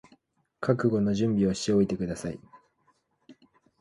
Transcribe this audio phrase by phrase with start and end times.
[0.61, 2.39] 覚悟の準備をしておいてください